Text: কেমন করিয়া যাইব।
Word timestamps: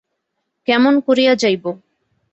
কেমন 0.67 0.93
করিয়া 0.99 1.33
যাইব। 1.35 1.63